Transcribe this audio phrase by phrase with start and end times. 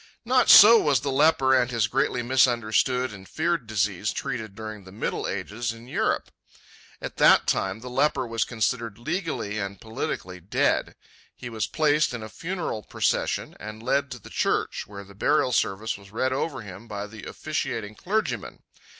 [0.25, 4.91] Not so was the leper and his greatly misunderstood and feared disease treated during the
[4.91, 6.31] middle ages in Europe.
[6.99, 10.95] At that time the leper was considered legally and politically dead.
[11.35, 15.51] He was placed in a funeral procession and led to the church, where the burial
[15.51, 18.63] service was read over him by the officiating clergyman.